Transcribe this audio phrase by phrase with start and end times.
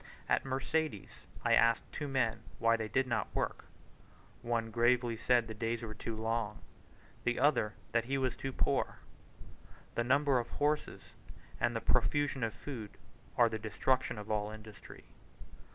[0.27, 1.11] At Mercedes
[1.45, 3.65] I asked two men why they did not work.
[4.41, 6.63] One gravely said the days were too long;
[7.23, 8.97] the other that he was too poor.
[9.93, 11.03] The number of horses
[11.59, 12.97] and the profusion of food
[13.37, 15.03] are the destruction of all industry.